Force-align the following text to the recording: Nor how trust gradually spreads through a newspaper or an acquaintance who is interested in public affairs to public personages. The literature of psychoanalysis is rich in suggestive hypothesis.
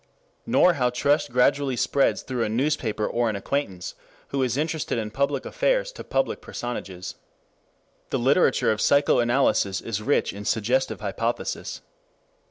Nor 0.47 0.73
how 0.81 0.89
trust 0.89 1.31
gradually 1.31 1.75
spreads 1.75 2.23
through 2.23 2.43
a 2.43 2.49
newspaper 2.49 3.05
or 3.05 3.29
an 3.29 3.35
acquaintance 3.35 3.93
who 4.29 4.41
is 4.41 4.57
interested 4.57 4.97
in 4.97 5.11
public 5.11 5.45
affairs 5.45 5.91
to 5.91 6.03
public 6.03 6.41
personages. 6.41 7.13
The 8.09 8.17
literature 8.17 8.71
of 8.71 8.81
psychoanalysis 8.81 9.79
is 9.79 10.01
rich 10.01 10.33
in 10.33 10.43
suggestive 10.43 11.01
hypothesis. 11.01 11.81